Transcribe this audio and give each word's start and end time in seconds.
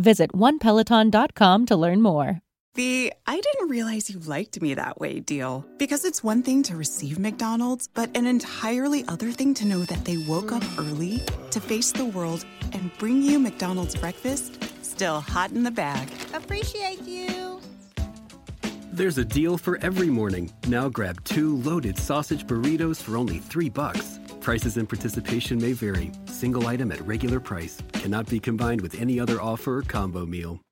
Visit 0.00 0.32
onepeloton.com 0.32 1.66
to 1.66 1.76
learn 1.76 2.02
more. 2.02 2.40
The 2.74 3.12
I 3.26 3.40
didn't 3.40 3.68
realize 3.68 4.10
you 4.10 4.20
liked 4.20 4.62
me 4.62 4.74
that 4.74 5.00
way 5.00 5.20
deal. 5.20 5.66
Because 5.78 6.04
it's 6.04 6.22
one 6.22 6.42
thing 6.42 6.62
to 6.64 6.76
receive 6.76 7.18
McDonald's, 7.18 7.88
but 7.88 8.16
an 8.16 8.26
entirely 8.26 9.04
other 9.08 9.32
thing 9.32 9.54
to 9.54 9.66
know 9.66 9.80
that 9.80 10.04
they 10.04 10.18
woke 10.18 10.52
up 10.52 10.62
early 10.78 11.20
to 11.50 11.60
face 11.60 11.92
the 11.92 12.04
world 12.04 12.44
and 12.72 12.90
bring 12.98 13.22
you 13.22 13.38
McDonald's 13.38 13.96
breakfast 13.96 14.58
still 15.00 15.20
hot 15.20 15.50
in 15.50 15.62
the 15.62 15.70
bag. 15.70 16.10
Appreciate 16.34 17.02
you. 17.02 17.58
There's 18.92 19.16
a 19.16 19.24
deal 19.24 19.56
for 19.56 19.78
every 19.80 20.10
morning. 20.10 20.52
Now 20.68 20.90
grab 20.90 21.24
two 21.24 21.56
loaded 21.56 21.96
sausage 21.96 22.46
burritos 22.46 23.02
for 23.02 23.16
only 23.16 23.38
three 23.38 23.70
bucks. 23.70 24.19
Prices 24.40 24.78
and 24.78 24.88
participation 24.88 25.60
may 25.60 25.74
vary. 25.74 26.10
Single 26.24 26.66
item 26.66 26.90
at 26.92 27.06
regular 27.06 27.40
price 27.40 27.82
cannot 27.92 28.26
be 28.26 28.40
combined 28.40 28.80
with 28.80 28.98
any 28.98 29.20
other 29.20 29.38
offer 29.38 29.78
or 29.78 29.82
combo 29.82 30.24
meal. 30.24 30.62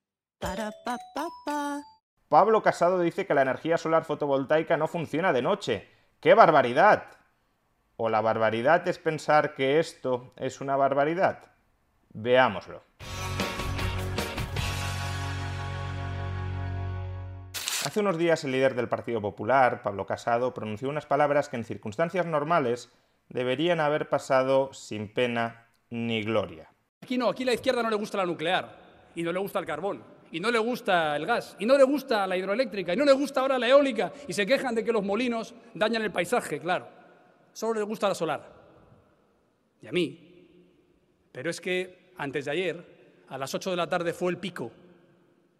Pablo 2.31 2.63
Casado 2.63 2.99
dice 3.01 3.27
que 3.27 3.35
la 3.35 3.43
energía 3.43 3.77
solar 3.77 4.05
fotovoltaica 4.05 4.79
no 4.79 4.87
funciona 4.89 5.35
de 5.35 5.43
noche. 5.43 5.87
¡Qué 6.19 6.33
barbaridad! 6.33 7.05
¿O 7.97 8.09
la 8.09 8.23
barbaridad 8.23 8.89
es 8.89 8.99
pensar 8.99 9.55
que 9.55 9.78
esto 9.78 10.33
es 10.37 10.62
una 10.62 10.77
barbaridad? 10.77 11.41
Veámoslo. 12.15 12.83
Hace 17.84 18.01
unos 18.01 18.17
días 18.17 18.45
el 18.45 18.53
líder 18.53 18.75
del 18.75 18.89
Partido 18.89 19.21
Popular, 19.21 19.83
Pablo 19.83 20.07
Casado, 20.07 20.55
pronunció 20.55 20.89
unas 20.89 21.07
palabras 21.07 21.49
que 21.49 21.57
en 21.57 21.65
circunstancias 21.65 22.27
normales 22.27 22.91
deberían 23.28 23.81
haber 23.81 24.09
pasado 24.09 24.72
sin 24.72 25.12
pena 25.12 25.69
ni 25.91 26.22
gloria. 26.22 26.71
Aquí 27.00 27.19
no, 27.19 27.28
aquí 27.28 27.44
la 27.44 27.55
izquierda 27.55 27.83
no 27.83 27.91
le 27.91 27.97
gusta 27.97 28.19
la 28.19 28.27
nuclear 28.27 28.77
y 29.15 29.22
no 29.22 29.33
le 29.33 29.39
gusta 29.39 29.59
el 29.59 29.66
carbón 29.66 30.03
y 30.31 30.41
no 30.41 30.50
le 30.50 30.59
gusta 30.59 31.16
el 31.16 31.27
gas 31.27 31.56
y 31.59 31.66
no 31.66 31.77
le 31.78 31.84
gusta 31.84 32.27
la 32.27 32.37
hidroeléctrica 32.37 32.93
y 32.93 32.97
no 32.97 33.05
le 33.05 33.12
gusta 33.12 33.41
ahora 33.41 33.59
la 33.59 33.69
eólica 33.69 34.12
y 34.27 34.33
se 34.33 34.47
quejan 34.47 34.75
de 34.75 34.84
que 34.84 34.93
los 34.93 35.05
molinos 35.05 35.55
dañan 35.75 36.03
el 36.03 36.12
paisaje, 36.12 36.61
claro. 36.61 36.89
Solo 37.53 37.81
le 37.81 37.83
gusta 37.83 38.09
la 38.09 38.15
solar. 38.15 38.53
Y 39.81 39.87
a 39.87 39.93
mí. 39.93 40.25
Pero 41.33 41.50
es 41.50 41.60
que 41.60 42.12
antes 42.16 42.45
de 42.45 42.50
ayer, 42.50 43.25
a 43.28 43.39
las 43.39 43.55
8 43.55 43.71
de 43.71 43.77
la 43.77 43.89
tarde 43.89 44.12
fue 44.12 44.31
el 44.31 44.39
pico 44.39 44.72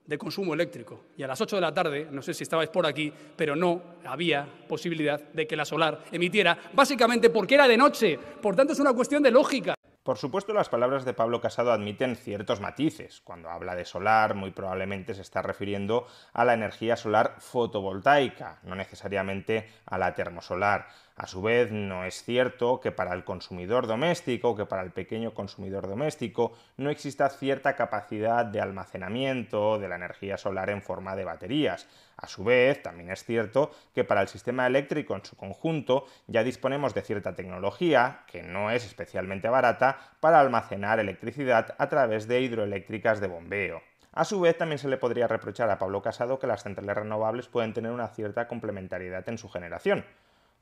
de 0.09 0.19
consumo 0.19 0.55
eléctrico. 0.55 1.05
Y 1.17 1.23
a 1.23 1.27
las 1.27 1.41
8 1.41 1.57
de 1.57 1.63
la 1.63 1.73
tarde, 1.73 2.09
no 2.11 2.23
sé 2.23 2.33
si 2.33 2.43
estabais 2.43 2.71
por 2.71 2.87
aquí, 2.87 3.13
pero 3.37 3.55
no 3.55 3.83
había 4.07 4.49
posibilidad 4.67 5.21
de 5.21 5.47
que 5.47 5.55
la 5.55 5.67
solar 5.67 6.05
emitiera, 6.11 6.59
básicamente 6.73 7.29
porque 7.31 7.55
era 7.55 7.69
de 7.69 7.77
noche. 7.77 8.19
Por 8.19 8.57
tanto, 8.57 8.73
es 8.73 8.81
una 8.81 8.95
cuestión 8.95 9.23
de 9.23 9.31
lógica. 9.31 9.75
Por 10.09 10.17
supuesto, 10.17 10.55
las 10.55 10.71
palabras 10.71 11.05
de 11.05 11.13
Pablo 11.13 11.39
Casado 11.39 11.71
admiten 11.71 12.17
ciertos 12.17 12.63
matices. 12.63 13.21
Cuando 13.21 13.51
habla 13.51 13.75
de 13.75 13.85
solar, 13.85 14.35
muy 14.35 14.53
probablemente 14.53 15.13
se 15.13 15.21
está 15.21 15.43
refiriendo 15.43 16.07
a 16.33 16.47
la 16.47 16.55
energía 16.55 16.97
solar 16.97 17.35
fotovoltaica, 17.41 18.61
no 18.63 18.75
necesariamente 18.75 19.69
a 19.85 19.99
la 19.99 20.15
termosolar. 20.15 20.89
A 21.19 21.27
su 21.27 21.43
vez, 21.43 21.73
no 21.73 22.05
es 22.05 22.23
cierto 22.23 22.79
que 22.79 22.93
para 22.93 23.12
el 23.12 23.25
consumidor 23.25 23.89
doméstico, 23.89 24.55
que 24.55 24.67
para 24.67 24.83
el 24.83 24.93
pequeño 24.93 25.34
consumidor 25.34 25.89
doméstico, 25.89 26.53
no 26.77 26.91
exista 26.91 27.29
cierta 27.29 27.75
capacidad 27.75 28.47
de 28.47 28.61
almacenamiento 28.61 29.81
de 29.81 29.89
la 29.89 29.97
energía 29.97 30.37
solar 30.37 30.71
en 30.71 30.81
forma 30.81 31.17
de 31.17 31.25
baterías. 31.25 31.89
A 32.17 32.29
su 32.29 32.45
vez, 32.45 32.84
también 32.84 33.11
es 33.11 33.25
cierto 33.25 33.73
que 33.97 34.05
para 34.05 34.23
el 34.23 34.29
sistema 34.29 34.69
eléctrico 34.69 35.17
en 35.17 35.25
su 35.25 35.34
conjunto 35.34 36.06
ya 36.29 36.45
disponemos 36.45 36.95
de 36.95 37.03
cierta 37.03 37.35
tecnología, 37.35 38.21
que 38.29 38.45
no 38.45 38.71
es 38.71 38.87
especialmente 38.87 39.49
barata, 39.49 39.99
para 40.21 40.39
almacenar 40.39 41.00
electricidad 41.00 41.75
a 41.79 41.89
través 41.89 42.29
de 42.29 42.43
hidroeléctricas 42.43 43.21
de 43.21 43.27
bombeo. 43.27 43.83
A 44.12 44.25
su 44.25 44.41
vez, 44.41 44.56
también 44.56 44.79
se 44.79 44.89
le 44.89 44.99
podría 44.99 45.27
reprochar 45.27 45.69
a 45.69 45.81
Pablo 45.81 46.00
Casado 46.00 46.39
que 46.39 46.47
las 46.47 46.62
centrales 46.62 46.95
renovables 46.95 47.49
pueden 47.49 47.75
tener 47.75 47.91
una 47.91 48.06
cierta 48.06 48.47
complementariedad 48.47 49.29
en 49.29 49.39
su 49.39 49.49
generación. 49.49 50.05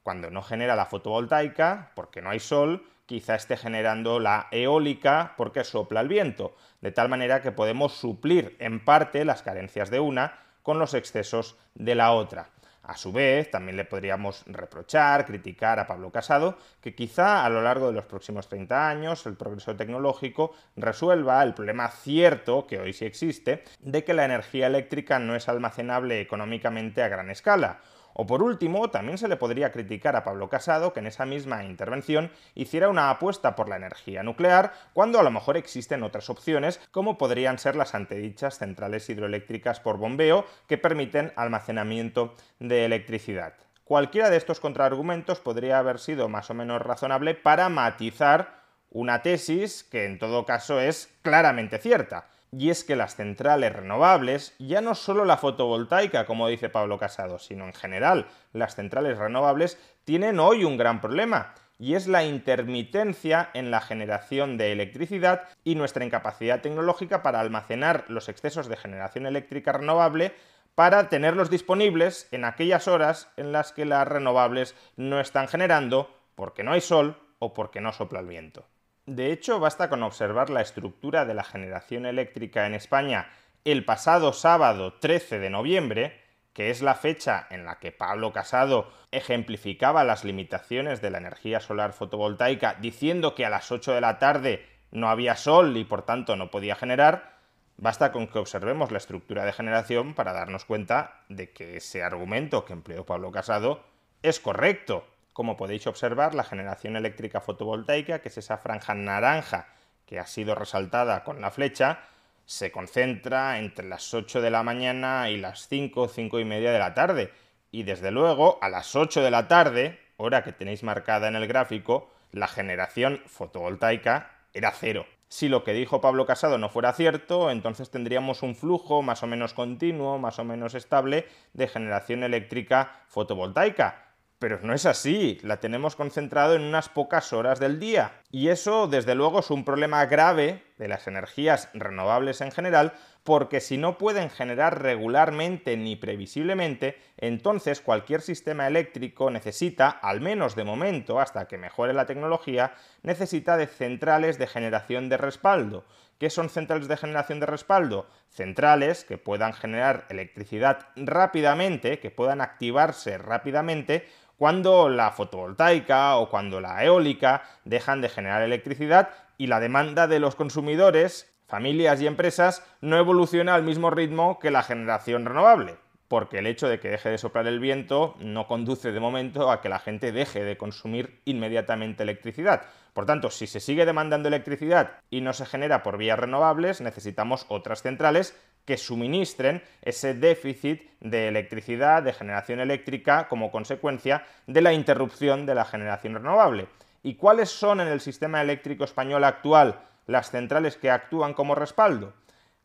Cuando 0.07 0.31
no 0.31 0.41
genera 0.41 0.77
la 0.77 0.87
fotovoltaica, 0.87 1.91
porque 1.97 2.23
no 2.23 2.31
hay 2.31 2.39
sol, 2.39 2.87
quizá 3.07 3.35
esté 3.35 3.57
generando 3.57 4.21
la 4.21 4.47
eólica 4.53 5.35
porque 5.37 5.65
sopla 5.65 6.01
el 6.01 6.07
viento, 6.07 6.55
de 6.81 6.93
tal 6.93 7.09
manera 7.09 7.43
que 7.43 7.51
podemos 7.51 7.95
suplir 7.95 8.55
en 8.61 8.85
parte 8.85 9.25
las 9.25 9.43
carencias 9.43 9.91
de 9.91 9.99
una 9.99 10.39
con 10.63 10.79
los 10.79 10.95
excesos 10.95 11.59
de 11.75 11.97
la 11.97 12.13
otra. 12.13 12.51
A 12.85 12.97
su 12.97 13.11
vez, 13.11 13.51
también 13.51 13.77
le 13.77 13.85
podríamos 13.85 14.45
reprochar, 14.47 15.27
criticar 15.27 15.81
a 15.81 15.89
Pablo 15.89 16.13
Casado, 16.13 16.57
que 16.81 16.95
quizá 16.95 17.45
a 17.45 17.49
lo 17.49 17.61
largo 17.61 17.89
de 17.89 17.95
los 17.95 18.05
próximos 18.05 18.49
30 18.49 18.89
años 18.89 19.27
el 19.27 19.35
progreso 19.35 19.75
tecnológico 19.75 20.55
resuelva 20.77 21.43
el 21.43 21.53
problema 21.53 21.89
cierto, 21.89 22.69
que 22.69 22.79
hoy 22.79 22.93
sí 22.93 23.05
existe, 23.07 23.65
de 23.81 24.05
que 24.05 24.15
la 24.15 24.25
energía 24.25 24.69
eléctrica 24.69 25.19
no 25.19 25.35
es 25.35 25.49
almacenable 25.49 26.21
económicamente 26.21 27.03
a 27.03 27.09
gran 27.09 27.29
escala, 27.29 27.81
o 28.19 28.27
por 28.27 28.43
último, 28.43 28.89
también 28.89 29.19
se 29.19 29.29
le 29.29 29.37
podría 29.37 29.73
criticar 29.73 30.17
a 30.17 30.25
Pablo 30.25 30.49
Casado 30.49 30.95
que 30.95 31.01
en 31.01 31.07
esa 31.07 31.27
misma 31.27 31.65
intervención 31.65 32.31
hiciera 32.55 32.89
una 32.89 33.11
apuesta 33.11 33.55
por 33.55 33.69
la 33.69 33.77
energía 33.77 34.23
nuclear 34.23 34.73
cuando 34.95 35.21
a 35.21 35.23
lo 35.23 35.31
mejor 35.31 35.59
existen 35.59 36.03
otras 36.03 36.31
opciones 36.31 36.81
como 36.91 37.19
podrían 37.19 37.59
ser 37.59 37.77
las 37.77 37.95
antedichas 37.95 38.57
centrales 38.57 39.11
hidroeléctricas 39.11 39.81
por 39.81 39.99
bombeo 39.99 40.47
que 40.67 40.79
permiten 40.79 41.35
almacenamiento 41.37 42.35
de 42.59 42.87
electricidad. 42.87 43.53
Cualquiera 43.85 44.31
de 44.31 44.39
estos 44.39 44.61
contraargumentos 44.61 45.41
podría 45.41 45.79
haber 45.79 45.99
sido 45.99 46.31
más 46.31 46.49
o 46.49 46.55
menos 46.55 46.81
razonable 46.81 47.35
para 47.35 47.69
matizar 47.69 48.66
una 48.91 49.23
tesis 49.23 49.85
que 49.85 50.05
en 50.05 50.19
todo 50.19 50.47
caso 50.47 50.81
es 50.81 51.13
claramente 51.23 51.79
cierta 51.79 52.29
y 52.53 52.71
es 52.71 52.85
que 52.85 52.97
las 52.97 53.17
centrales 53.17 53.73
renovables, 53.73 54.55
ya 54.59 54.81
no 54.81 54.95
solo 54.95 55.25
la 55.25 55.37
fotovoltaica, 55.37 56.27
como 56.27 56.49
dice 56.49 56.69
Pablo 56.69 56.99
Casado, 56.99 57.39
sino 57.39 57.67
en 57.67 57.75
general 57.75 58.27
las 58.53 58.77
centrales 58.77 59.19
renovables, 59.19 59.79
tienen 60.05 60.39
hoy 60.39 60.65
un 60.65 60.77
gran 60.77 61.01
problema, 61.01 61.55
y 61.79 61.95
es 61.95 62.07
la 62.07 62.25
intermitencia 62.25 63.51
en 63.53 63.71
la 63.71 63.81
generación 63.81 64.57
de 64.57 64.73
electricidad 64.73 65.49
y 65.65 65.75
nuestra 65.75 66.05
incapacidad 66.05 66.63
tecnológica 66.63 67.23
para 67.23 67.41
almacenar 67.41 68.05
los 68.09 68.29
excesos 68.29 68.69
de 68.69 68.77
generación 68.77 69.27
eléctrica 69.27 69.73
renovable 69.73 70.33
para 70.75 71.09
tenerlos 71.09 71.51
disponibles 71.51 72.29
en 72.33 72.45
aquellas 72.45 72.89
horas 72.89 73.31
en 73.37 73.53
las 73.53 73.73
que 73.73 73.85
las 73.85 74.07
renovables 74.07 74.75
no 74.97 75.21
están 75.21 75.49
generando 75.49 76.11
porque 76.35 76.63
no 76.63 76.73
hay 76.73 76.81
sol 76.81 77.19
o 77.39 77.53
porque 77.53 77.81
no 77.81 77.93
sopla 77.93 78.21
el 78.21 78.27
viento. 78.27 78.67
De 79.07 79.31
hecho, 79.31 79.61
basta 79.61 79.89
con 79.89 80.03
observar 80.03 80.51
la 80.51 80.63
estructura 80.63 81.25
de 81.25 81.35
la 81.35 81.45
generación 81.45 82.07
eléctrica 82.07 82.67
en 82.67 82.75
España 82.75 83.31
el 83.65 83.85
pasado 83.85 84.33
sábado 84.33 84.95
13 84.95 85.39
de 85.39 85.49
noviembre, 85.49 86.21
que 86.53 86.71
es 86.71 86.83
la 86.83 86.97
fecha 86.97 87.47
en 87.51 87.65
la 87.65 87.79
que 87.79 87.93
Pablo 87.93 88.33
Casado 88.33 88.93
ejemplificaba 89.13 90.03
las 90.03 90.25
limitaciones 90.25 91.01
de 91.03 91.11
la 91.11 91.19
energía 91.19 91.61
solar 91.61 91.93
fotovoltaica 91.93 92.75
diciendo 92.81 93.37
que 93.37 93.47
a 93.47 93.51
las 93.51 93.71
8 93.71 93.93
de 93.93 94.01
la 94.01 94.19
tarde 94.19 94.67
no 94.91 95.09
había 95.09 95.37
sol 95.37 95.77
y 95.77 95.85
por 95.85 96.03
tanto 96.03 96.35
no 96.35 96.51
podía 96.51 96.75
generar, 96.75 97.39
basta 97.77 98.11
con 98.11 98.27
que 98.27 98.41
observemos 98.41 98.91
la 98.91 98.99
estructura 98.99 99.45
de 99.45 99.53
generación 99.53 100.15
para 100.15 100.33
darnos 100.33 100.65
cuenta 100.65 101.21
de 101.29 101.53
que 101.53 101.77
ese 101.77 102.03
argumento 102.03 102.65
que 102.65 102.73
empleó 102.73 103.07
Pablo 103.07 103.31
Casado 103.31 103.85
es 104.23 104.41
correcto. 104.41 105.07
Como 105.37 105.59
podéis 105.59 105.87
observar, 105.87 106.35
la 106.35 106.45
generación 106.45 106.97
eléctrica 106.97 107.43
fotovoltaica, 107.43 108.21
que 108.21 108.31
es 108.31 108.39
esa 108.39 108.57
franja 108.57 108.95
naranja 108.95 109.67
que 110.07 110.19
ha 110.19 110.27
sido 110.27 110.55
resaltada 110.55 111.25
con 111.25 111.43
la 111.43 111.51
flecha, 111.51 111.99
se 112.47 112.73
concentra 112.73 113.59
entre 113.59 113.87
las 113.87 114.15
8 114.15 114.41
de 114.41 114.51
la 114.51 114.63
mañana 114.63 115.29
y 115.29 115.37
las 115.37 115.69
5, 115.69 116.09
5 116.09 116.41
y 116.41 116.47
media 116.47 116.73
de 116.73 116.79
la 116.79 116.95
tarde. 116.95 117.35
Y 117.71 117.83
desde 117.83 118.13
luego, 118.13 118.59
a 118.63 118.71
las 118.71 118.97
8 118.97 119.21
de 119.21 119.31
la 119.31 119.47
tarde, 119.47 120.01
hora 120.17 120.43
que 120.43 120.53
tenéis 120.53 120.83
marcada 120.83 121.29
en 121.29 121.37
el 121.37 121.47
gráfico, 121.47 122.11
la 122.33 122.49
generación 122.49 123.21
fotovoltaica 123.27 124.31
era 124.55 124.73
cero. 124.73 125.05
Si 125.29 125.51
lo 125.51 125.65
que 125.65 125.75
dijo 125.75 126.01
Pablo 126.01 126.25
Casado 126.25 126.57
no 126.57 126.71
fuera 126.71 126.95
cierto, 126.95 127.51
entonces 127.51 127.91
tendríamos 127.91 128.43
un 128.43 128.55
flujo 128.55 129.03
más 129.03 129.23
o 129.23 129.27
menos 129.27 129.53
continuo, 129.53 130.17
más 130.19 130.39
o 130.39 130.45
menos 130.45 130.75
estable 130.75 131.27
de 131.53 131.69
generación 131.69 132.23
eléctrica 132.23 133.03
fotovoltaica. 133.09 134.06
Pero 134.47 134.61
no 134.63 134.75
es 134.75 134.87
así, 134.87 135.41
la 135.43 135.57
tenemos 135.57 135.97
concentrado 135.97 136.55
en 136.55 136.63
unas 136.63 136.89
pocas 136.89 137.33
horas 137.33 137.59
del 137.59 137.81
día. 137.81 138.13
Y 138.31 138.51
eso, 138.51 138.87
desde 138.87 139.17
luego, 139.17 139.41
es 139.41 139.51
un 139.51 139.65
problema 139.65 140.07
grave 140.07 140.63
de 140.79 140.87
las 140.87 141.09
energías 141.09 141.69
renovables 141.75 142.41
en 142.41 142.53
general, 142.53 142.93
porque 143.25 143.61
si 143.61 143.77
no 143.77 143.99
pueden 143.99 144.31
generar 144.31 144.81
regularmente 144.81 145.77
ni 145.77 145.97
previsiblemente, 145.97 146.97
entonces 147.17 147.81
cualquier 147.81 148.21
sistema 148.21 148.69
eléctrico 148.69 149.33
necesita, 149.33 149.89
al 149.89 150.21
menos 150.21 150.55
de 150.55 150.63
momento, 150.63 151.19
hasta 151.19 151.49
que 151.49 151.59
mejore 151.59 151.93
la 151.93 152.07
tecnología, 152.07 152.73
necesita 153.03 153.57
de 153.57 153.67
centrales 153.67 154.39
de 154.39 154.47
generación 154.47 155.09
de 155.09 155.17
respaldo. 155.17 155.85
¿Qué 156.19 156.31
son 156.31 156.49
centrales 156.49 156.89
de 156.89 156.97
generación 156.97 157.41
de 157.41 157.47
respaldo? 157.47 158.07
Centrales 158.31 159.05
que 159.05 159.19
puedan 159.19 159.53
generar 159.53 160.07
electricidad 160.09 160.89
rápidamente, 160.97 161.99
que 161.99 162.11
puedan 162.11 162.41
activarse 162.41 163.19
rápidamente 163.19 164.09
cuando 164.37 164.89
la 164.89 165.11
fotovoltaica 165.11 166.17
o 166.17 166.29
cuando 166.29 166.61
la 166.61 166.85
eólica 166.85 167.43
dejan 167.65 168.01
de 168.01 168.09
generar 168.09 168.43
electricidad 168.43 169.11
y 169.39 169.47
la 169.47 169.61
demanda 169.61 170.07
de 170.07 170.21
los 170.21 170.35
consumidores, 170.35 171.33
familias 171.47 172.01
y 172.01 172.07
empresas 172.07 172.65
no 172.81 172.99
evoluciona 172.99 173.55
al 173.55 173.63
mismo 173.63 173.91
ritmo 173.91 174.39
que 174.39 174.51
la 174.51 174.63
generación 174.63 175.25
renovable, 175.25 175.77
porque 176.09 176.39
el 176.39 176.47
hecho 176.47 176.69
de 176.69 176.81
que 176.81 176.91
deje 176.91 177.09
de 177.09 177.19
soplar 177.19 177.47
el 177.47 177.61
viento 177.61 178.15
no 178.19 178.47
conduce 178.47 178.93
de 178.93 179.01
momento 179.01 179.51
a 179.51 179.61
que 179.61 179.69
la 179.69 179.79
gente 179.79 180.13
deje 180.13 180.45
de 180.45 180.57
consumir 180.57 181.21
inmediatamente 181.25 182.03
electricidad. 182.03 182.63
Por 182.93 183.07
tanto, 183.07 183.31
si 183.31 183.47
se 183.47 183.61
sigue 183.61 183.85
demandando 183.85 184.29
electricidad 184.29 185.01
y 185.11 185.21
no 185.21 185.33
se 185.33 185.47
genera 185.47 185.83
por 185.83 185.99
vías 185.99 186.19
renovables, 186.19 186.81
necesitamos 186.81 187.45
otras 187.49 187.83
centrales 187.83 188.35
que 188.67 188.77
suministren 188.77 189.63
ese 189.81 190.13
déficit 190.13 190.91
de 191.01 191.29
electricidad, 191.29 192.03
de 192.03 192.13
generación 192.13 192.61
eléctrica, 192.61 193.29
como 193.29 193.51
consecuencia 193.51 194.27
de 194.47 194.61
la 194.61 194.75
interrupción 194.75 195.47
de 195.47 195.55
la 195.55 195.65
generación 195.65 196.15
renovable. 196.15 196.67
¿Y 197.03 197.15
cuáles 197.15 197.49
son 197.49 197.81
en 197.81 197.89
el 197.89 198.01
sistema 198.01 198.43
eléctrico 198.43 198.85
español 198.85 199.25
actual 199.25 199.81
las 200.07 200.31
centrales 200.31 200.77
que 200.77 200.91
actúan 200.91 201.33
como 201.33 201.55
respaldo? 201.55 202.13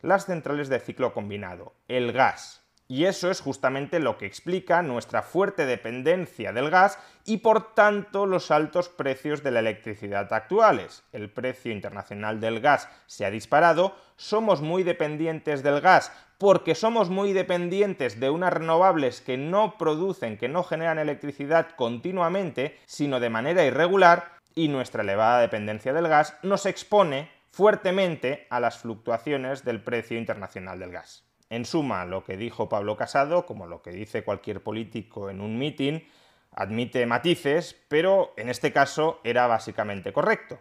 Las 0.02 0.26
centrales 0.26 0.68
de 0.68 0.80
ciclo 0.80 1.14
combinado, 1.14 1.74
el 1.88 2.12
gas, 2.12 2.61
y 2.92 3.06
eso 3.06 3.32
es 3.32 3.40
justamente 3.40 4.02
lo 4.02 4.18
que 4.18 4.26
explica 4.26 4.82
nuestra 4.82 5.22
fuerte 5.22 5.66
dependencia 5.66 6.52
del 6.52 6.70
gas 6.70 7.00
y 7.24 7.38
por 7.38 7.74
tanto 7.74 8.26
los 8.26 8.52
altos 8.52 8.90
precios 8.90 9.44
de 9.44 9.52
la 9.52 9.62
electricidad 9.62 10.34
actuales. 10.34 11.02
El 11.14 11.30
precio 11.30 11.72
internacional 11.72 12.42
del 12.42 12.60
gas 12.60 12.90
se 13.06 13.24
ha 13.26 13.32
disparado, 13.32 13.96
somos 14.18 14.60
muy 14.60 14.84
dependientes 14.84 15.64
del 15.64 15.80
gas 15.80 16.12
porque 16.38 16.76
somos 16.76 17.10
muy 17.10 17.32
dependientes 17.32 18.20
de 18.20 18.30
unas 18.30 18.52
renovables 18.52 19.22
que 19.22 19.38
no 19.38 19.78
producen, 19.78 20.38
que 20.38 20.50
no 20.50 20.62
generan 20.66 21.00
electricidad 21.00 21.70
continuamente, 21.78 22.78
sino 22.88 23.22
de 23.22 23.30
manera 23.30 23.64
irregular, 23.64 24.34
y 24.54 24.68
nuestra 24.68 25.04
elevada 25.04 25.40
dependencia 25.40 25.94
del 25.94 26.10
gas 26.10 26.36
nos 26.44 26.66
expone 26.66 27.32
fuertemente 27.52 28.48
a 28.50 28.60
las 28.60 28.80
fluctuaciones 28.80 29.64
del 29.64 29.82
precio 29.82 30.18
internacional 30.18 30.78
del 30.78 30.92
gas. 30.92 31.31
En 31.52 31.66
suma, 31.66 32.06
lo 32.06 32.24
que 32.24 32.38
dijo 32.38 32.70
Pablo 32.70 32.96
Casado, 32.96 33.46
como 33.46 33.68
lo 33.68 33.82
que 33.82 33.92
dice 33.92 34.24
cualquier 34.24 34.64
político 34.64 35.30
en 35.30 35.42
un 35.42 35.58
mitin, 35.60 36.08
admite 36.54 37.06
matices, 37.06 37.76
pero 37.90 38.34
en 38.38 38.48
este 38.48 38.72
caso 38.72 39.20
era 39.26 39.48
básicamente 39.48 40.14
correcto. 40.14 40.60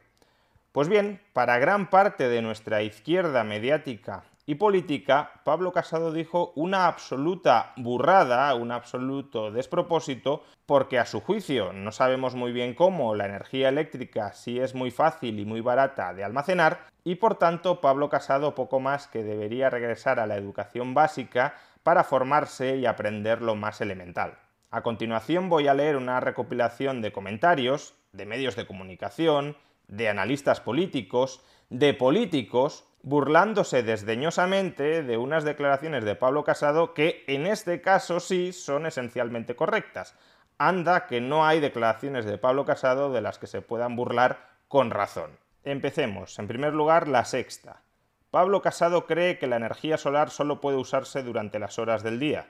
Pues 0.73 0.89
bien, 0.89 1.21
para 1.33 1.61
gran 1.61 1.91
parte 1.91 2.29
de 2.29 2.43
nuestra 2.43 2.83
izquierda 2.83 3.45
mediática 3.45 4.25
y 4.50 4.56
política, 4.56 5.31
Pablo 5.44 5.70
Casado 5.70 6.12
dijo 6.12 6.52
una 6.56 6.88
absoluta 6.88 7.73
burrada, 7.76 8.52
un 8.56 8.73
absoluto 8.73 9.52
despropósito, 9.52 10.43
porque 10.67 10.99
a 10.99 11.06
su 11.06 11.20
juicio 11.20 11.73
no 11.73 11.93
sabemos 11.93 12.35
muy 12.35 12.50
bien 12.50 12.75
cómo 12.75 13.14
la 13.14 13.26
energía 13.26 13.69
eléctrica 13.69 14.32
sí 14.32 14.58
es 14.58 14.75
muy 14.75 14.91
fácil 14.91 15.38
y 15.38 15.44
muy 15.44 15.61
barata 15.61 16.14
de 16.14 16.25
almacenar, 16.25 16.81
y 17.05 17.14
por 17.14 17.37
tanto 17.37 17.81
Pablo 17.81 18.08
Casado 18.08 18.56
poco 18.56 18.81
más 18.81 19.06
que 19.06 19.23
debería 19.23 19.70
regresar 19.70 20.19
a 20.19 20.26
la 20.26 20.35
educación 20.35 20.94
básica 20.94 21.55
para 21.85 22.03
formarse 22.03 22.76
y 22.76 22.87
aprender 22.87 23.43
lo 23.43 23.55
más 23.55 23.81
elemental. 23.81 24.37
A 24.73 24.82
continuación 24.82 25.49
voy 25.49 25.69
a 25.69 25.75
leer 25.75 25.94
una 25.94 26.19
recopilación 26.19 27.03
de 27.03 27.12
comentarios 27.12 27.94
de 28.12 28.26
medios 28.26 28.56
de 28.56 28.67
comunicación, 28.67 29.56
de 29.91 30.09
analistas 30.09 30.61
políticos, 30.61 31.45
de 31.69 31.93
políticos, 31.95 32.87
burlándose 33.03 33.83
desdeñosamente 33.83 35.03
de 35.03 35.17
unas 35.17 35.45
declaraciones 35.45 36.05
de 36.05 36.15
Pablo 36.15 36.45
Casado 36.45 36.95
que 36.95 37.25
en 37.27 37.47
este 37.47 37.81
caso 37.81 38.21
sí 38.21 38.53
son 38.53 38.87
esencialmente 38.87 39.57
correctas. 39.57 40.15
Anda 40.59 41.07
que 41.07 41.21
no 41.21 41.47
hay 41.47 41.61
declaraciones 41.61 42.25
de 42.25 42.39
Pablo 42.39 42.65
Casado 42.65 43.13
de 43.13 43.21
las 43.21 43.39
que 43.39 43.47
se 43.47 43.63
puedan 43.63 43.97
burlar 43.97 44.51
con 44.69 44.91
razón. 44.91 45.39
Empecemos. 45.65 46.39
En 46.39 46.47
primer 46.47 46.75
lugar, 46.75 47.09
la 47.09 47.25
sexta. 47.25 47.83
Pablo 48.31 48.63
Casado 48.63 49.07
cree 49.07 49.39
que 49.39 49.47
la 49.47 49.57
energía 49.57 49.97
solar 49.97 50.31
solo 50.31 50.61
puede 50.61 50.77
usarse 50.77 51.23
durante 51.23 51.59
las 51.59 51.79
horas 51.79 52.03
del 52.03 52.21
día. 52.21 52.47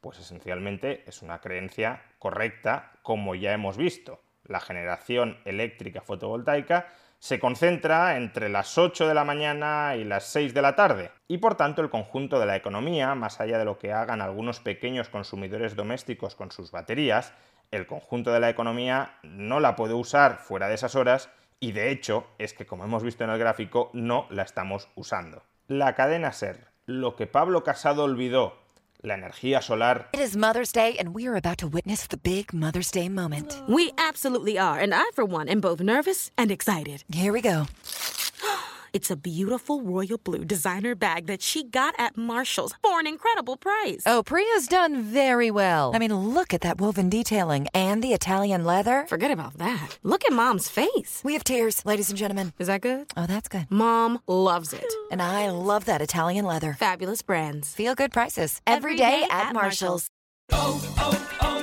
Pues 0.00 0.18
esencialmente 0.18 1.04
es 1.06 1.22
una 1.22 1.40
creencia 1.40 2.02
correcta, 2.18 2.92
como 3.02 3.34
ya 3.34 3.52
hemos 3.52 3.76
visto. 3.76 4.20
La 4.44 4.60
generación 4.60 5.38
eléctrica 5.44 6.00
fotovoltaica 6.00 6.86
se 7.18 7.38
concentra 7.38 8.16
entre 8.16 8.48
las 8.48 8.76
8 8.78 9.06
de 9.06 9.14
la 9.14 9.24
mañana 9.24 9.94
y 9.94 10.02
las 10.02 10.24
6 10.24 10.54
de 10.54 10.62
la 10.62 10.74
tarde, 10.74 11.12
y 11.28 11.38
por 11.38 11.54
tanto 11.54 11.80
el 11.80 11.88
conjunto 11.88 12.40
de 12.40 12.46
la 12.46 12.56
economía, 12.56 13.14
más 13.14 13.40
allá 13.40 13.58
de 13.58 13.64
lo 13.64 13.78
que 13.78 13.92
hagan 13.92 14.20
algunos 14.20 14.58
pequeños 14.58 15.08
consumidores 15.08 15.76
domésticos 15.76 16.34
con 16.34 16.50
sus 16.50 16.72
baterías, 16.72 17.32
el 17.70 17.86
conjunto 17.86 18.32
de 18.32 18.40
la 18.40 18.50
economía 18.50 19.18
no 19.22 19.60
la 19.60 19.76
puede 19.76 19.94
usar 19.94 20.38
fuera 20.38 20.68
de 20.68 20.74
esas 20.74 20.96
horas 20.96 21.30
y 21.60 21.70
de 21.70 21.90
hecho 21.90 22.26
es 22.38 22.54
que 22.54 22.66
como 22.66 22.84
hemos 22.84 23.04
visto 23.04 23.22
en 23.22 23.30
el 23.30 23.38
gráfico 23.38 23.90
no 23.92 24.26
la 24.30 24.42
estamos 24.42 24.88
usando. 24.96 25.44
La 25.68 25.94
cadena 25.94 26.32
SER, 26.32 26.72
lo 26.86 27.14
que 27.14 27.28
Pablo 27.28 27.62
Casado 27.62 28.02
olvidó 28.02 28.61
la 29.02 29.14
energía 29.14 29.62
solar. 29.62 30.08
It 30.12 30.20
is 30.20 30.36
Mother's 30.36 30.72
Day, 30.72 30.96
and 30.98 31.14
we 31.14 31.26
are 31.26 31.36
about 31.36 31.58
to 31.58 31.66
witness 31.66 32.06
the 32.06 32.16
big 32.16 32.52
Mother's 32.52 32.90
Day 32.90 33.08
moment. 33.08 33.60
We 33.68 33.92
absolutely 33.98 34.58
are, 34.58 34.78
and 34.78 34.94
I, 34.94 35.04
for 35.14 35.24
one, 35.24 35.48
am 35.48 35.60
both 35.60 35.80
nervous 35.80 36.30
and 36.38 36.50
excited. 36.50 37.04
Here 37.12 37.32
we 37.32 37.40
go. 37.40 37.66
It's 38.92 39.10
a 39.10 39.16
beautiful 39.16 39.80
royal 39.80 40.18
blue 40.18 40.44
designer 40.44 40.94
bag 40.94 41.26
that 41.26 41.40
she 41.40 41.64
got 41.64 41.94
at 41.96 42.18
Marshall's 42.18 42.74
for 42.82 43.00
an 43.00 43.06
incredible 43.06 43.56
price. 43.56 44.02
Oh, 44.04 44.22
Priya's 44.22 44.68
done 44.68 45.00
very 45.02 45.50
well. 45.50 45.92
I 45.94 45.98
mean, 45.98 46.12
look 46.14 46.52
at 46.52 46.60
that 46.60 46.78
woven 46.78 47.08
detailing 47.08 47.68
and 47.72 48.02
the 48.04 48.12
Italian 48.12 48.64
leather. 48.66 49.06
Forget 49.08 49.30
about 49.30 49.56
that. 49.56 49.98
Look 50.02 50.26
at 50.26 50.32
Mom's 50.34 50.68
face. 50.68 51.22
We 51.24 51.32
have 51.32 51.42
tears, 51.42 51.86
ladies 51.86 52.10
and 52.10 52.18
gentlemen. 52.18 52.52
Is 52.58 52.66
that 52.66 52.82
good? 52.82 53.06
Oh, 53.16 53.24
that's 53.26 53.48
good. 53.48 53.66
Mom 53.70 54.20
loves 54.26 54.74
it. 54.74 54.92
And 55.10 55.22
I 55.22 55.48
love 55.48 55.86
that 55.86 56.02
Italian 56.02 56.44
leather. 56.44 56.74
Fabulous 56.78 57.22
brands. 57.22 57.74
Feel 57.74 57.94
good 57.94 58.12
prices 58.12 58.60
Every 58.66 58.92
every 58.92 58.96
day, 58.98 59.20
day 59.20 59.28
at, 59.30 59.46
at 59.48 59.54
Marshall's. 59.54 60.08
Oh, 60.50 60.94
oh, 60.98 61.28
oh, 61.40 61.62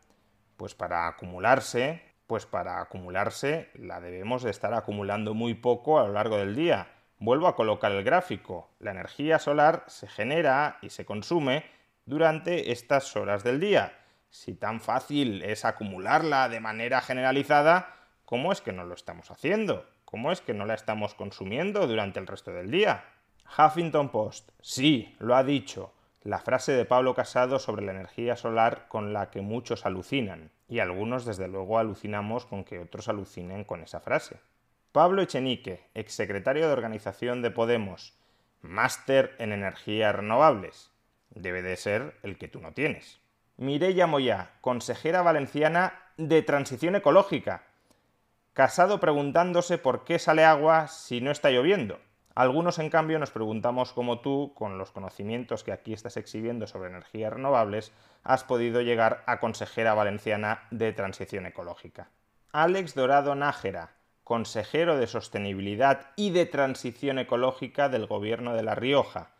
Pues 0.61 0.75
para 0.75 1.07
acumularse, 1.07 2.03
pues 2.27 2.45
para 2.45 2.81
acumularse 2.81 3.71
la 3.73 3.99
debemos 3.99 4.43
de 4.43 4.51
estar 4.51 4.75
acumulando 4.75 5.33
muy 5.33 5.55
poco 5.55 5.99
a 5.99 6.03
lo 6.03 6.13
largo 6.13 6.37
del 6.37 6.55
día. 6.55 6.87
Vuelvo 7.17 7.47
a 7.47 7.55
colocar 7.55 7.91
el 7.91 8.03
gráfico. 8.03 8.69
La 8.77 8.91
energía 8.91 9.39
solar 9.39 9.83
se 9.87 10.07
genera 10.07 10.77
y 10.83 10.91
se 10.91 11.03
consume 11.03 11.65
durante 12.05 12.71
estas 12.71 13.15
horas 13.15 13.43
del 13.43 13.59
día. 13.59 13.97
Si 14.29 14.53
tan 14.53 14.81
fácil 14.81 15.41
es 15.41 15.65
acumularla 15.65 16.47
de 16.47 16.59
manera 16.59 17.01
generalizada, 17.01 17.95
¿cómo 18.25 18.51
es 18.51 18.61
que 18.61 18.71
no 18.71 18.83
lo 18.83 18.93
estamos 18.93 19.31
haciendo? 19.31 19.89
¿Cómo 20.05 20.31
es 20.31 20.41
que 20.41 20.53
no 20.53 20.67
la 20.67 20.75
estamos 20.75 21.15
consumiendo 21.15 21.87
durante 21.87 22.19
el 22.19 22.27
resto 22.27 22.51
del 22.51 22.69
día? 22.69 23.03
Huffington 23.57 24.09
Post. 24.09 24.51
Sí, 24.61 25.15
lo 25.17 25.35
ha 25.35 25.43
dicho. 25.43 25.91
La 26.23 26.37
frase 26.37 26.73
de 26.73 26.85
Pablo 26.85 27.15
Casado 27.15 27.57
sobre 27.57 27.83
la 27.83 27.93
energía 27.93 28.35
solar 28.35 28.85
con 28.89 29.11
la 29.11 29.31
que 29.31 29.41
muchos 29.41 29.87
alucinan. 29.87 30.51
Y 30.67 30.77
algunos 30.77 31.25
desde 31.25 31.47
luego 31.47 31.79
alucinamos 31.79 32.45
con 32.45 32.63
que 32.63 32.77
otros 32.77 33.09
alucinen 33.09 33.63
con 33.63 33.81
esa 33.81 34.01
frase. 34.01 34.39
Pablo 34.91 35.23
Echenique, 35.23 35.87
exsecretario 35.95 36.67
de 36.67 36.73
organización 36.73 37.41
de 37.41 37.49
Podemos, 37.49 38.13
máster 38.61 39.35
en 39.39 39.51
energías 39.51 40.13
renovables. 40.13 40.91
Debe 41.31 41.63
de 41.63 41.75
ser 41.75 42.15
el 42.21 42.37
que 42.37 42.47
tú 42.47 42.61
no 42.61 42.73
tienes. 42.73 43.19
Mireia 43.57 44.05
Moyá, 44.05 44.51
consejera 44.61 45.23
valenciana 45.23 46.03
de 46.17 46.43
transición 46.43 46.95
ecológica. 46.95 47.63
Casado 48.53 48.99
preguntándose 48.99 49.79
por 49.79 50.03
qué 50.03 50.19
sale 50.19 50.45
agua 50.45 50.87
si 50.87 51.19
no 51.19 51.31
está 51.31 51.49
lloviendo. 51.49 51.99
Algunos, 52.33 52.79
en 52.79 52.89
cambio, 52.89 53.19
nos 53.19 53.31
preguntamos 53.31 53.91
cómo 53.91 54.21
tú, 54.21 54.53
con 54.55 54.77
los 54.77 54.91
conocimientos 54.91 55.63
que 55.63 55.73
aquí 55.73 55.91
estás 55.91 56.15
exhibiendo 56.15 56.65
sobre 56.65 56.89
energías 56.89 57.33
renovables, 57.33 57.91
has 58.23 58.43
podido 58.43 58.81
llegar 58.81 59.23
a 59.27 59.39
consejera 59.39 59.93
valenciana 59.93 60.63
de 60.71 60.93
transición 60.93 61.45
ecológica. 61.45 62.09
Alex 62.53 62.95
Dorado 62.95 63.35
Nájera, 63.35 63.95
consejero 64.23 64.97
de 64.97 65.07
Sostenibilidad 65.07 66.11
y 66.15 66.29
de 66.29 66.45
Transición 66.45 67.19
Ecológica 67.19 67.89
del 67.89 68.07
Gobierno 68.07 68.53
de 68.53 68.63
La 68.63 68.75
Rioja. 68.75 69.31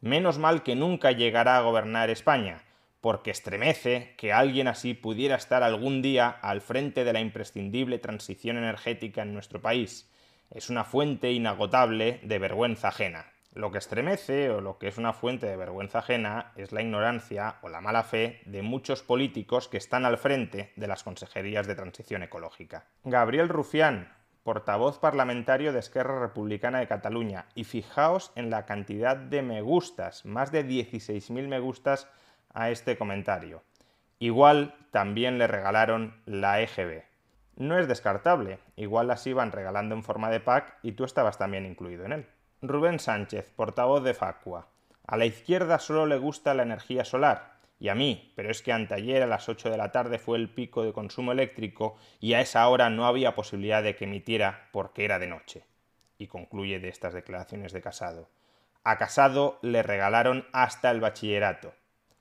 Menos 0.00 0.38
mal 0.38 0.62
que 0.62 0.76
nunca 0.76 1.12
llegará 1.12 1.58
a 1.58 1.62
gobernar 1.62 2.08
España, 2.08 2.62
porque 3.02 3.30
estremece 3.30 4.14
que 4.16 4.32
alguien 4.32 4.66
así 4.66 4.94
pudiera 4.94 5.36
estar 5.36 5.62
algún 5.62 6.00
día 6.00 6.30
al 6.30 6.62
frente 6.62 7.04
de 7.04 7.12
la 7.12 7.20
imprescindible 7.20 7.98
transición 7.98 8.56
energética 8.56 9.22
en 9.22 9.34
nuestro 9.34 9.60
país 9.60 10.10
es 10.50 10.70
una 10.70 10.84
fuente 10.84 11.32
inagotable 11.32 12.20
de 12.22 12.38
vergüenza 12.38 12.88
ajena. 12.88 13.26
Lo 13.54 13.72
que 13.72 13.78
estremece 13.78 14.50
o 14.50 14.60
lo 14.60 14.78
que 14.78 14.88
es 14.88 14.96
una 14.96 15.12
fuente 15.12 15.46
de 15.46 15.56
vergüenza 15.56 15.98
ajena 15.98 16.52
es 16.54 16.70
la 16.70 16.82
ignorancia 16.82 17.56
o 17.62 17.68
la 17.68 17.80
mala 17.80 18.04
fe 18.04 18.40
de 18.46 18.62
muchos 18.62 19.02
políticos 19.02 19.66
que 19.66 19.76
están 19.76 20.04
al 20.04 20.18
frente 20.18 20.72
de 20.76 20.86
las 20.86 21.02
consejerías 21.02 21.66
de 21.66 21.74
transición 21.74 22.22
ecológica. 22.22 22.84
Gabriel 23.02 23.48
Rufián, 23.48 24.12
portavoz 24.44 24.98
parlamentario 24.98 25.72
de 25.72 25.80
Esquerra 25.80 26.20
Republicana 26.20 26.78
de 26.78 26.86
Cataluña, 26.86 27.46
y 27.56 27.64
fijaos 27.64 28.32
en 28.36 28.50
la 28.50 28.66
cantidad 28.66 29.16
de 29.16 29.42
me 29.42 29.62
gustas, 29.62 30.24
más 30.24 30.52
de 30.52 30.64
16.000 30.64 31.48
me 31.48 31.58
gustas 31.58 32.08
a 32.54 32.70
este 32.70 32.96
comentario. 32.96 33.62
Igual 34.20 34.74
también 34.92 35.38
le 35.38 35.46
regalaron 35.46 36.14
la 36.24 36.60
EGB. 36.60 37.09
No 37.60 37.78
es 37.78 37.86
descartable, 37.86 38.58
igual 38.76 39.08
las 39.08 39.26
iban 39.26 39.52
regalando 39.52 39.94
en 39.94 40.02
forma 40.02 40.30
de 40.30 40.40
pack 40.40 40.78
y 40.82 40.92
tú 40.92 41.04
estabas 41.04 41.36
también 41.36 41.66
incluido 41.66 42.06
en 42.06 42.12
él. 42.12 42.26
Rubén 42.62 42.98
Sánchez, 42.98 43.52
portavoz 43.54 44.02
de 44.02 44.14
Facua. 44.14 44.68
A 45.06 45.18
la 45.18 45.26
izquierda 45.26 45.78
solo 45.78 46.06
le 46.06 46.16
gusta 46.16 46.54
la 46.54 46.62
energía 46.62 47.04
solar, 47.04 47.58
y 47.78 47.90
a 47.90 47.94
mí, 47.94 48.32
pero 48.34 48.50
es 48.50 48.62
que 48.62 48.72
anteayer 48.72 49.22
a 49.22 49.26
las 49.26 49.50
8 49.50 49.68
de 49.68 49.76
la 49.76 49.92
tarde 49.92 50.18
fue 50.18 50.38
el 50.38 50.48
pico 50.48 50.84
de 50.84 50.94
consumo 50.94 51.32
eléctrico 51.32 51.98
y 52.18 52.32
a 52.32 52.40
esa 52.40 52.66
hora 52.66 52.88
no 52.88 53.04
había 53.04 53.34
posibilidad 53.34 53.82
de 53.82 53.94
que 53.94 54.06
emitiera 54.06 54.70
porque 54.72 55.04
era 55.04 55.18
de 55.18 55.26
noche. 55.26 55.66
Y 56.16 56.28
concluye 56.28 56.80
de 56.80 56.88
estas 56.88 57.12
declaraciones 57.12 57.74
de 57.74 57.82
Casado. 57.82 58.30
A 58.84 58.96
Casado 58.96 59.58
le 59.60 59.82
regalaron 59.82 60.46
hasta 60.54 60.90
el 60.90 61.00
bachillerato. 61.00 61.74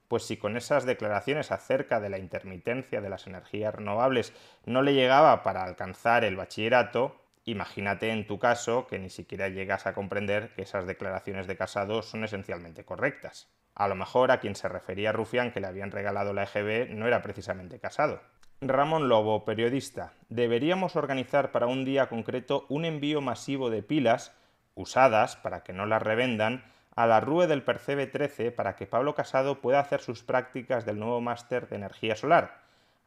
Pues 0.09 0.23
si 0.23 0.37
con 0.37 0.57
esas 0.57 0.85
declaraciones 0.85 1.51
acerca 1.51 1.99
de 1.99 2.09
la 2.09 2.17
intermitencia 2.17 2.99
de 2.99 3.09
las 3.09 3.27
energías 3.27 3.75
renovables 3.75 4.33
no 4.65 4.81
le 4.81 4.95
llegaba 4.95 5.43
para 5.43 5.63
alcanzar 5.63 6.25
el 6.25 6.35
bachillerato, 6.35 7.15
imagínate 7.45 8.09
en 8.09 8.25
tu 8.25 8.39
caso 8.39 8.87
que 8.87 8.97
ni 8.97 9.11
siquiera 9.11 9.49
llegas 9.49 9.85
a 9.85 9.93
comprender 9.93 10.49
que 10.55 10.63
esas 10.63 10.87
declaraciones 10.87 11.45
de 11.45 11.55
Casado 11.55 12.01
son 12.01 12.23
esencialmente 12.23 12.83
correctas. 12.83 13.49
A 13.75 13.87
lo 13.87 13.93
mejor 13.93 14.31
a 14.31 14.39
quien 14.39 14.55
se 14.55 14.67
refería 14.67 15.11
Rufián 15.11 15.51
que 15.51 15.59
le 15.59 15.67
habían 15.67 15.91
regalado 15.91 16.33
la 16.33 16.43
EGB 16.43 16.89
no 16.89 17.05
era 17.05 17.21
precisamente 17.21 17.79
Casado. 17.79 18.19
Ramón 18.61 19.09
Lobo, 19.09 19.45
periodista. 19.45 20.13
Deberíamos 20.29 20.95
organizar 20.95 21.51
para 21.51 21.67
un 21.67 21.85
día 21.85 22.09
concreto 22.09 22.65
un 22.67 22.83
envío 22.83 23.21
masivo 23.21 23.69
de 23.69 23.83
pilas 23.83 24.35
usadas 24.73 25.35
para 25.35 25.61
que 25.63 25.71
no 25.71 25.85
las 25.85 26.01
revendan 26.01 26.63
a 26.99 27.07
la 27.07 27.21
RUE 27.21 27.47
del 27.47 27.63
Percebe 27.63 28.07
13 28.07 28.51
para 28.51 28.75
que 28.75 28.85
Pablo 28.85 29.15
Casado 29.15 29.61
pueda 29.61 29.79
hacer 29.79 30.01
sus 30.01 30.21
prácticas 30.21 30.85
del 30.85 30.99
nuevo 30.99 31.21
máster 31.21 31.69
de 31.69 31.77
energía 31.77 32.17
solar. 32.17 32.59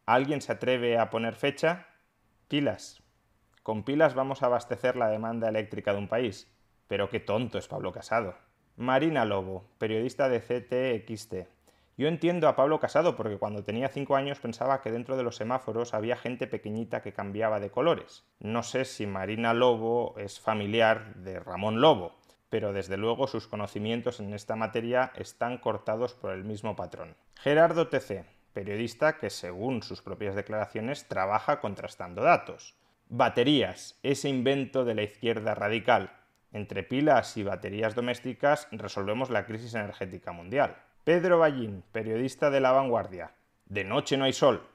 ¿Alguien 0.07 0.41
se 0.41 0.53
atreve 0.53 0.97
a 0.97 1.11
poner 1.11 1.35
fecha? 1.35 1.89
Pilas. 2.49 3.03
Con 3.63 3.83
pilas 3.83 4.15
vamos 4.15 4.43
a 4.43 4.47
abastecer 4.47 4.97
la 4.97 5.11
demanda 5.11 5.47
eléctrica 5.47 5.93
de 5.93 5.99
un 5.99 6.09
país. 6.09 6.51
Pero 6.89 7.11
qué 7.11 7.21
tonto 7.21 7.59
es 7.59 7.69
Pablo 7.69 7.93
Casado. 7.93 8.35
Marina 8.77 9.27
Lobo, 9.27 9.67
periodista 9.77 10.31
de 10.31 10.41
CTXT. 10.41 11.35
Yo 11.99 12.09
entiendo 12.09 12.49
a 12.49 12.57
Pablo 12.57 12.81
Casado 12.81 13.15
porque 13.15 13.37
cuando 13.37 13.63
tenía 13.63 13.91
5 13.91 14.17
años 14.17 14.41
pensaba 14.41 14.81
que 14.81 14.91
dentro 14.91 15.19
de 15.19 15.23
los 15.23 15.37
semáforos 15.37 15.93
había 15.93 16.17
gente 16.17 16.47
pequeñita 16.47 17.03
que 17.03 17.13
cambiaba 17.13 17.61
de 17.61 17.71
colores. 17.71 18.25
No 18.41 18.63
sé 18.63 18.87
si 18.87 19.07
Marina 19.07 19.53
Lobo 19.53 20.15
es 20.17 20.41
familiar 20.41 21.15
de 21.17 21.41
Ramón 21.41 21.83
Lobo, 21.83 22.22
pero 22.53 22.75
desde 22.75 22.99
luego 22.99 23.29
sus 23.29 23.49
conocimientos 23.49 24.21
en 24.21 24.35
esta 24.35 24.57
materia 24.57 25.11
están 25.17 25.57
cortados 25.57 26.13
por 26.13 26.33
el 26.33 26.45
mismo 26.45 26.77
patrón. 26.77 27.17
Gerardo 27.41 27.89
TC, 27.89 28.27
periodista 28.53 29.17
que 29.17 29.31
según 29.31 29.83
sus 29.83 30.03
propias 30.03 30.35
declaraciones 30.35 31.09
trabaja 31.09 31.61
contrastando 31.61 32.21
datos. 32.21 32.75
Baterías, 33.09 33.99
ese 34.03 34.29
invento 34.29 34.85
de 34.85 34.95
la 34.95 35.03
izquierda 35.03 35.55
radical. 35.55 36.11
Entre 36.53 36.83
pilas 36.83 37.39
y 37.39 37.43
baterías 37.43 37.95
domésticas 37.95 38.69
resolvemos 38.71 39.31
la 39.31 39.47
crisis 39.47 39.73
energética 39.73 40.33
mundial. 40.33 40.77
Pedro 41.05 41.39
Ballín, 41.39 41.83
periodista 41.91 42.51
de 42.51 42.61
La 42.61 42.73
Vanguardia. 42.73 43.33
De 43.65 43.85
noche 43.85 44.19
no 44.19 44.27
hay 44.27 44.35
sol. 44.35 44.69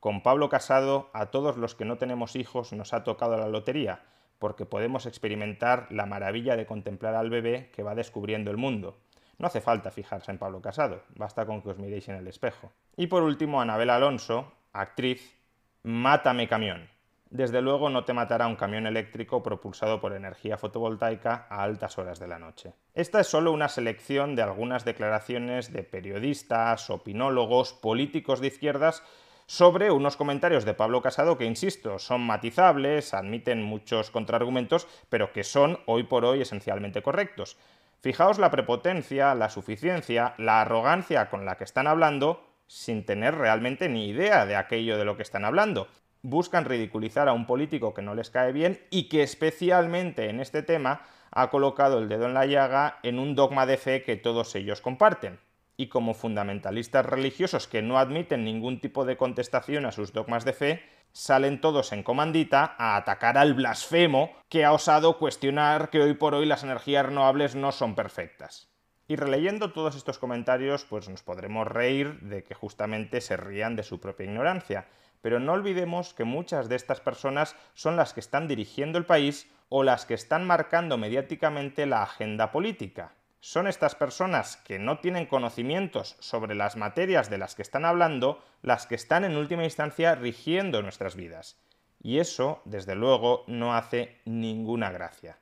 Con 0.00 0.24
Pablo 0.24 0.48
Casado, 0.48 1.08
a 1.12 1.26
todos 1.26 1.56
los 1.56 1.76
que 1.76 1.84
no 1.84 1.98
tenemos 1.98 2.34
hijos 2.34 2.72
nos 2.72 2.92
ha 2.92 3.04
tocado 3.04 3.36
la 3.36 3.46
lotería, 3.46 4.02
porque 4.42 4.66
podemos 4.66 5.06
experimentar 5.06 5.86
la 5.90 6.04
maravilla 6.04 6.56
de 6.56 6.66
contemplar 6.66 7.14
al 7.14 7.30
bebé 7.30 7.70
que 7.72 7.84
va 7.84 7.94
descubriendo 7.94 8.50
el 8.50 8.56
mundo. 8.56 8.98
No 9.38 9.46
hace 9.46 9.60
falta 9.60 9.92
fijarse 9.92 10.32
en 10.32 10.38
Pablo 10.38 10.60
Casado, 10.60 11.04
basta 11.14 11.46
con 11.46 11.62
que 11.62 11.68
os 11.68 11.78
miréis 11.78 12.08
en 12.08 12.16
el 12.16 12.26
espejo. 12.26 12.72
Y 12.96 13.06
por 13.06 13.22
último, 13.22 13.60
Anabel 13.60 13.90
Alonso, 13.90 14.52
actriz, 14.72 15.38
Mátame 15.84 16.48
camión. 16.48 16.88
Desde 17.30 17.62
luego 17.62 17.88
no 17.88 18.04
te 18.04 18.14
matará 18.14 18.48
un 18.48 18.56
camión 18.56 18.84
eléctrico 18.88 19.44
propulsado 19.44 20.00
por 20.00 20.12
energía 20.12 20.58
fotovoltaica 20.58 21.46
a 21.48 21.62
altas 21.62 21.96
horas 21.98 22.18
de 22.18 22.26
la 22.26 22.40
noche. 22.40 22.74
Esta 22.94 23.20
es 23.20 23.28
solo 23.28 23.52
una 23.52 23.68
selección 23.68 24.34
de 24.34 24.42
algunas 24.42 24.84
declaraciones 24.84 25.72
de 25.72 25.84
periodistas, 25.84 26.90
opinólogos, 26.90 27.74
políticos 27.74 28.40
de 28.40 28.48
izquierdas 28.48 29.04
sobre 29.52 29.90
unos 29.90 30.16
comentarios 30.16 30.64
de 30.64 30.72
Pablo 30.72 31.02
Casado 31.02 31.36
que, 31.36 31.44
insisto, 31.44 31.98
son 31.98 32.22
matizables, 32.22 33.12
admiten 33.12 33.62
muchos 33.62 34.10
contraargumentos, 34.10 34.88
pero 35.10 35.34
que 35.34 35.44
son 35.44 35.78
hoy 35.84 36.04
por 36.04 36.24
hoy 36.24 36.40
esencialmente 36.40 37.02
correctos. 37.02 37.58
Fijaos 38.00 38.38
la 38.38 38.50
prepotencia, 38.50 39.34
la 39.34 39.50
suficiencia, 39.50 40.32
la 40.38 40.62
arrogancia 40.62 41.28
con 41.28 41.44
la 41.44 41.58
que 41.58 41.64
están 41.64 41.86
hablando 41.86 42.42
sin 42.66 43.04
tener 43.04 43.34
realmente 43.34 43.90
ni 43.90 44.08
idea 44.08 44.46
de 44.46 44.56
aquello 44.56 44.96
de 44.96 45.04
lo 45.04 45.18
que 45.18 45.22
están 45.22 45.44
hablando. 45.44 45.86
Buscan 46.22 46.64
ridiculizar 46.64 47.28
a 47.28 47.34
un 47.34 47.46
político 47.46 47.92
que 47.92 48.00
no 48.00 48.14
les 48.14 48.30
cae 48.30 48.52
bien 48.52 48.80
y 48.88 49.10
que 49.10 49.22
especialmente 49.22 50.30
en 50.30 50.40
este 50.40 50.62
tema 50.62 51.02
ha 51.30 51.50
colocado 51.50 51.98
el 51.98 52.08
dedo 52.08 52.24
en 52.24 52.32
la 52.32 52.46
llaga 52.46 53.00
en 53.02 53.18
un 53.18 53.34
dogma 53.34 53.66
de 53.66 53.76
fe 53.76 54.02
que 54.02 54.16
todos 54.16 54.54
ellos 54.54 54.80
comparten 54.80 55.38
y 55.76 55.88
como 55.88 56.14
fundamentalistas 56.14 57.06
religiosos 57.06 57.66
que 57.66 57.82
no 57.82 57.98
admiten 57.98 58.44
ningún 58.44 58.80
tipo 58.80 59.04
de 59.04 59.16
contestación 59.16 59.86
a 59.86 59.92
sus 59.92 60.12
dogmas 60.12 60.44
de 60.44 60.52
fe, 60.52 60.82
salen 61.12 61.60
todos 61.60 61.92
en 61.92 62.02
comandita 62.02 62.74
a 62.78 62.96
atacar 62.96 63.38
al 63.38 63.54
blasfemo 63.54 64.30
que 64.48 64.64
ha 64.64 64.72
osado 64.72 65.18
cuestionar 65.18 65.90
que 65.90 66.00
hoy 66.00 66.14
por 66.14 66.34
hoy 66.34 66.46
las 66.46 66.62
energías 66.62 67.06
renovables 67.06 67.54
no 67.54 67.72
son 67.72 67.94
perfectas. 67.94 68.68
Y 69.08 69.16
releyendo 69.16 69.72
todos 69.72 69.96
estos 69.96 70.18
comentarios, 70.18 70.84
pues 70.84 71.08
nos 71.08 71.22
podremos 71.22 71.66
reír 71.66 72.20
de 72.20 72.44
que 72.44 72.54
justamente 72.54 73.20
se 73.20 73.36
rían 73.36 73.76
de 73.76 73.82
su 73.82 74.00
propia 74.00 74.24
ignorancia, 74.24 74.88
pero 75.20 75.38
no 75.38 75.52
olvidemos 75.52 76.14
que 76.14 76.24
muchas 76.24 76.68
de 76.68 76.76
estas 76.76 77.00
personas 77.00 77.56
son 77.74 77.96
las 77.96 78.12
que 78.12 78.20
están 78.20 78.48
dirigiendo 78.48 78.98
el 78.98 79.04
país 79.04 79.50
o 79.68 79.82
las 79.82 80.06
que 80.06 80.14
están 80.14 80.46
marcando 80.46 80.98
mediáticamente 80.98 81.86
la 81.86 82.02
agenda 82.02 82.52
política. 82.52 83.14
Son 83.44 83.66
estas 83.66 83.96
personas 83.96 84.56
que 84.58 84.78
no 84.78 85.00
tienen 85.00 85.26
conocimientos 85.26 86.14
sobre 86.20 86.54
las 86.54 86.76
materias 86.76 87.28
de 87.28 87.38
las 87.38 87.56
que 87.56 87.62
están 87.62 87.84
hablando 87.84 88.40
las 88.62 88.86
que 88.86 88.94
están 88.94 89.24
en 89.24 89.36
última 89.36 89.64
instancia 89.64 90.14
rigiendo 90.14 90.80
nuestras 90.80 91.16
vidas. 91.16 91.58
Y 92.00 92.20
eso, 92.20 92.62
desde 92.64 92.94
luego, 92.94 93.42
no 93.48 93.74
hace 93.74 94.20
ninguna 94.26 94.92
gracia. 94.92 95.40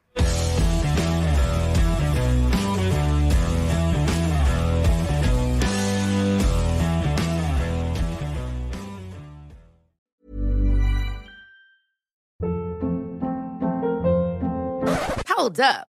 Hold 15.36 15.60
up. 15.60 15.90